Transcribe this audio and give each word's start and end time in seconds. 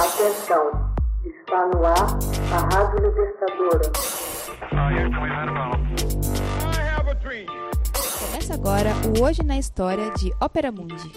Atenção, 0.00 0.64
está 1.26 1.66
no 1.66 1.84
ar 1.84 2.08
a 2.54 2.58
Rádio 2.74 3.06
Libertadora. 3.06 3.92
Começa 8.18 8.54
agora 8.54 8.94
o 9.06 9.20
Hoje 9.22 9.42
na 9.42 9.58
História 9.58 10.10
de 10.12 10.32
Ópera 10.40 10.72
Mundi. 10.72 11.12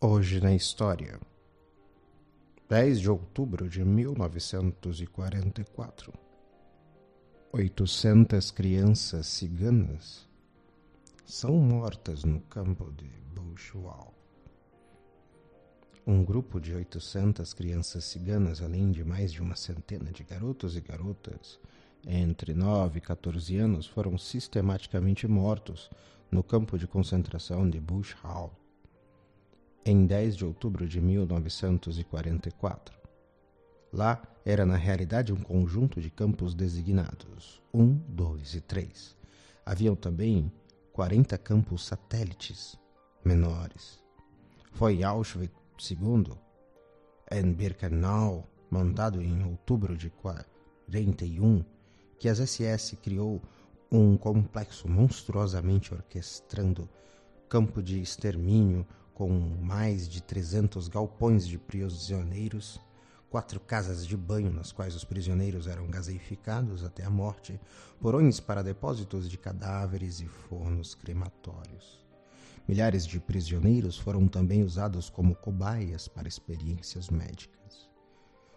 Hoje 0.00 0.40
na 0.40 0.52
História. 0.52 1.20
10 2.68 2.98
de 2.98 3.08
outubro 3.08 3.68
de 3.68 3.84
1944. 3.84 6.12
800 7.52 8.50
crianças 8.50 9.28
ciganas 9.28 10.28
são 11.24 11.52
mortas 11.52 12.24
no 12.24 12.40
campo 12.40 12.90
de 12.90 13.08
Buchwald. 13.32 14.23
Um 16.06 16.22
grupo 16.22 16.60
de 16.60 16.74
800 16.74 17.54
crianças 17.54 18.04
ciganas, 18.04 18.60
além 18.60 18.92
de 18.92 19.02
mais 19.02 19.32
de 19.32 19.40
uma 19.40 19.56
centena 19.56 20.12
de 20.12 20.22
garotos 20.22 20.76
e 20.76 20.80
garotas 20.82 21.58
entre 22.06 22.52
9 22.52 22.98
e 22.98 23.00
14 23.00 23.56
anos, 23.56 23.86
foram 23.86 24.18
sistematicamente 24.18 25.26
mortos 25.26 25.90
no 26.30 26.42
campo 26.42 26.76
de 26.76 26.86
concentração 26.86 27.70
de 27.70 27.80
Buchwald 27.80 28.52
em 29.82 30.04
10 30.04 30.36
de 30.36 30.44
outubro 30.44 30.86
de 30.86 31.00
1944. 31.00 32.94
Lá 33.90 34.22
era 34.44 34.66
na 34.66 34.76
realidade 34.76 35.32
um 35.32 35.42
conjunto 35.42 36.02
de 36.02 36.10
campos 36.10 36.54
designados 36.54 37.62
1, 37.72 37.94
2 38.08 38.56
e 38.56 38.60
3. 38.60 39.16
Haviam 39.64 39.96
também 39.96 40.52
40 40.92 41.38
campos 41.38 41.86
satélites 41.86 42.78
menores. 43.24 44.04
Foi 44.72 45.02
Auschwitz 45.02 45.63
II, 45.78 46.36
em 47.30 47.52
Birkenau, 47.52 48.48
montado 48.70 49.22
em 49.22 49.44
outubro 49.44 49.96
de 49.96 50.10
41, 50.10 51.64
que 52.18 52.28
as 52.28 52.38
SS 52.38 52.96
criou 52.96 53.42
um 53.90 54.16
complexo 54.16 54.88
monstruosamente 54.88 55.94
orquestrando 55.94 56.88
campo 57.48 57.82
de 57.82 58.00
extermínio 58.00 58.86
com 59.14 59.28
mais 59.28 60.08
de 60.08 60.20
300 60.22 60.88
galpões 60.88 61.46
de 61.46 61.56
prisioneiros, 61.56 62.80
quatro 63.30 63.60
casas 63.60 64.04
de 64.04 64.16
banho 64.16 64.52
nas 64.52 64.72
quais 64.72 64.94
os 64.94 65.04
prisioneiros 65.04 65.66
eram 65.66 65.86
gaseificados 65.86 66.84
até 66.84 67.04
a 67.04 67.10
morte, 67.10 67.60
porões 68.00 68.40
para 68.40 68.62
depósitos 68.62 69.30
de 69.30 69.38
cadáveres 69.38 70.20
e 70.20 70.26
fornos 70.26 70.94
crematórios. 70.94 72.03
Milhares 72.66 73.06
de 73.06 73.20
prisioneiros 73.20 73.98
foram 73.98 74.26
também 74.26 74.62
usados 74.62 75.10
como 75.10 75.34
cobaias 75.34 76.08
para 76.08 76.26
experiências 76.26 77.10
médicas, 77.10 77.90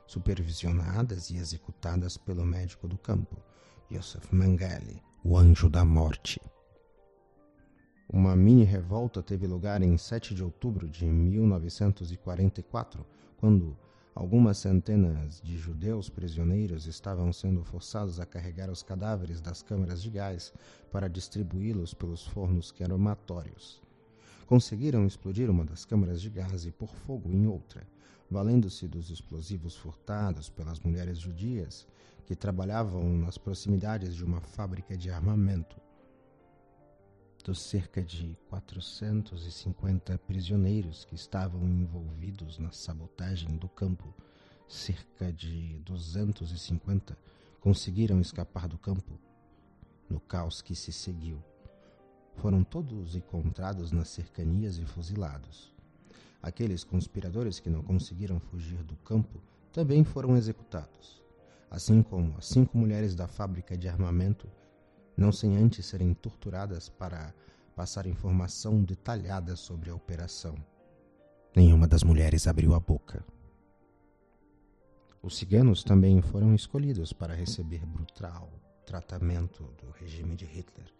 supervisionadas 0.07 1.29
e 1.29 1.35
executadas 1.35 2.15
pelo 2.15 2.45
médico 2.45 2.87
do 2.87 2.97
campo, 2.97 3.35
Josef 3.91 4.33
Mengele, 4.33 5.03
o 5.21 5.37
anjo 5.37 5.69
da 5.69 5.83
morte. 5.83 6.39
Uma 8.09 8.33
mini-revolta 8.33 9.21
teve 9.21 9.45
lugar 9.45 9.81
em 9.81 9.97
7 9.97 10.33
de 10.33 10.41
outubro 10.41 10.87
de 10.87 11.05
1944, 11.05 13.05
quando 13.35 13.77
algumas 14.15 14.57
centenas 14.57 15.41
de 15.41 15.57
judeus 15.57 16.09
prisioneiros 16.09 16.87
estavam 16.87 17.33
sendo 17.33 17.61
forçados 17.61 18.21
a 18.21 18.25
carregar 18.25 18.69
os 18.69 18.81
cadáveres 18.81 19.41
das 19.41 19.61
câmaras 19.61 20.01
de 20.01 20.09
gás 20.09 20.53
para 20.93 21.09
distribuí-los 21.09 21.93
pelos 21.93 22.25
fornos 22.25 22.71
crematórios. 22.71 23.85
Conseguiram 24.47 25.05
explodir 25.05 25.49
uma 25.49 25.63
das 25.63 25.85
câmaras 25.85 26.19
de 26.19 26.29
gás 26.31 26.65
e 26.65 26.71
pôr 26.71 26.87
fogo 26.87 27.31
em 27.31 27.45
outra, 27.45 27.85
valendo-se 28.31 28.87
dos 28.87 29.11
explosivos 29.11 29.75
furtados 29.75 30.49
pelas 30.49 30.79
mulheres 30.79 31.19
judias 31.19 31.85
que 32.25 32.35
trabalhavam 32.35 33.03
nas 33.17 33.37
proximidades 33.37 34.15
de 34.15 34.23
uma 34.23 34.41
fábrica 34.41 34.97
de 34.97 35.11
armamento 35.11 35.79
dos 37.47 37.61
cerca 37.61 38.03
de 38.03 38.37
450 38.49 40.17
prisioneiros 40.17 41.05
que 41.05 41.15
estavam 41.15 41.65
envolvidos 41.65 42.59
na 42.59 42.73
sabotagem 42.73 43.55
do 43.55 43.69
campo, 43.69 44.13
cerca 44.67 45.31
de 45.31 45.79
250 45.85 47.17
conseguiram 47.61 48.19
escapar 48.19 48.67
do 48.67 48.77
campo 48.77 49.17
no 50.09 50.19
caos 50.19 50.61
que 50.61 50.75
se 50.75 50.91
seguiu. 50.91 51.41
Foram 52.37 52.63
todos 52.63 53.15
encontrados 53.15 53.91
nas 53.91 54.09
cercanias 54.09 54.77
e 54.77 54.85
fuzilados. 54.85 55.73
Aqueles 56.41 56.83
conspiradores 56.83 57.59
que 57.59 57.69
não 57.69 57.83
conseguiram 57.83 58.39
fugir 58.39 58.81
do 58.83 58.95
campo 58.97 59.41
também 59.71 60.03
foram 60.03 60.37
executados, 60.37 61.21
assim 61.69 62.01
como 62.01 62.37
as 62.37 62.45
cinco 62.45 62.77
mulheres 62.77 63.15
da 63.15 63.27
fábrica 63.27 63.77
de 63.77 63.87
armamento 63.87 64.47
não 65.17 65.31
sem 65.31 65.57
antes 65.57 65.85
serem 65.87 66.13
torturadas 66.13 66.89
para 66.89 67.33
passar 67.75 68.05
informação 68.05 68.83
detalhada 68.83 69.55
sobre 69.55 69.89
a 69.89 69.95
operação. 69.95 70.55
Nenhuma 71.55 71.87
das 71.87 72.03
mulheres 72.03 72.47
abriu 72.47 72.75
a 72.75 72.79
boca. 72.79 73.25
Os 75.23 75.37
ciganos 75.37 75.83
também 75.83 76.21
foram 76.21 76.53
escolhidos 76.53 77.11
para 77.11 77.33
receber 77.33 77.83
brutal 77.83 78.47
tratamento 78.85 79.63
do 79.81 79.89
regime 79.89 80.35
de 80.35 80.45
Hitler. 80.45 80.93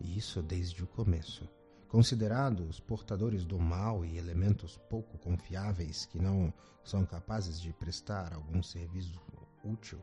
E 0.00 0.18
isso 0.18 0.42
desde 0.42 0.82
o 0.82 0.86
começo. 0.86 1.48
Considerados 1.88 2.80
portadores 2.80 3.44
do 3.44 3.58
mal 3.58 4.04
e 4.04 4.18
elementos 4.18 4.76
pouco 4.90 5.16
confiáveis 5.18 6.06
que 6.06 6.18
não 6.18 6.52
são 6.82 7.04
capazes 7.04 7.60
de 7.60 7.72
prestar 7.72 8.32
algum 8.34 8.62
serviço 8.62 9.20
útil, 9.64 10.00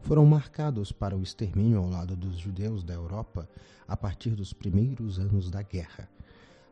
foram 0.00 0.26
marcados 0.26 0.92
para 0.92 1.16
o 1.16 1.22
extermínio 1.22 1.78
ao 1.78 1.88
lado 1.88 2.14
dos 2.14 2.36
judeus 2.36 2.84
da 2.84 2.92
Europa 2.92 3.48
a 3.88 3.96
partir 3.96 4.30
dos 4.30 4.52
primeiros 4.52 5.18
anos 5.18 5.50
da 5.50 5.62
guerra. 5.62 6.08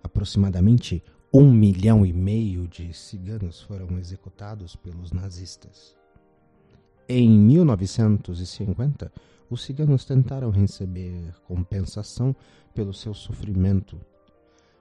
Aproximadamente 0.02 1.02
um 1.32 1.50
milhão 1.50 2.04
e 2.04 2.12
meio 2.12 2.68
de 2.68 2.92
ciganos 2.92 3.62
foram 3.62 3.98
executados 3.98 4.76
pelos 4.76 5.12
nazistas. 5.12 5.96
Em 7.08 7.28
1950, 7.28 9.12
os 9.50 9.62
ciganos 9.62 10.04
tentaram 10.04 10.50
receber 10.50 11.34
compensação 11.46 12.34
pelo 12.74 12.94
seu 12.94 13.12
sofrimento, 13.12 14.00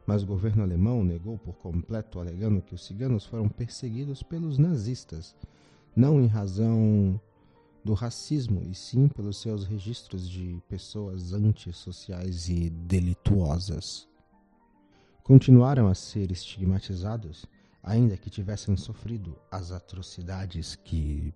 mas 0.06 0.24
o 0.24 0.28
governo 0.28 0.64
alemão 0.64 1.04
negou 1.04 1.38
por 1.38 1.56
completo, 1.56 2.20
alegando 2.20 2.62
que 2.62 2.76
os 2.76 2.86
ciganos 2.86 3.26
foram 3.26 3.50
perseguidos 3.50 4.22
pelos 4.22 4.58
nazistas, 4.58 5.36
não 5.96 6.22
em 6.22 6.28
razão 6.28 7.20
do 7.84 7.94
racismo, 7.94 8.64
e 8.70 8.76
sim 8.76 9.08
pelos 9.08 9.42
seus 9.42 9.66
registros 9.66 10.30
de 10.30 10.62
pessoas 10.70 11.34
antissociais 11.34 12.48
e 12.48 12.70
delituosas. 12.70 14.08
Continuaram 15.24 15.88
a 15.88 15.96
ser 15.96 16.32
estigmatizados, 16.32 17.46
ainda 17.84 18.16
que 18.16 18.30
tivessem 18.30 18.78
sofrido 18.78 19.36
as 19.52 19.72
atrocidades 19.72 20.76
que 20.76 21.34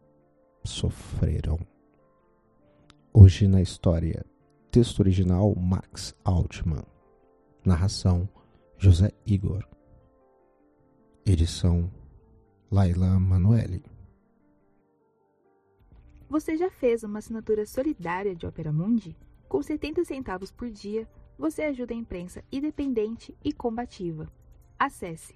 sofreram. 0.65 1.59
Hoje 3.13 3.47
na 3.47 3.61
história, 3.61 4.25
texto 4.71 4.99
original 4.99 5.55
Max 5.55 6.15
Altman, 6.23 6.83
narração 7.63 8.27
José 8.77 9.11
Igor, 9.25 9.65
edição 11.25 11.89
Laila 12.69 13.19
Manoeli. 13.19 13.83
Você 16.27 16.57
já 16.57 16.69
fez 16.69 17.03
uma 17.03 17.19
assinatura 17.19 17.65
solidária 17.65 18.35
de 18.35 18.45
Opera 18.45 18.73
Mundi? 18.73 19.15
Com 19.47 19.61
70 19.61 20.03
centavos 20.03 20.51
por 20.51 20.69
dia, 20.69 21.07
você 21.37 21.61
ajuda 21.63 21.93
a 21.93 21.97
imprensa 21.97 22.43
independente 22.51 23.37
e 23.43 23.53
combativa. 23.53 24.29
Acesse 24.77 25.35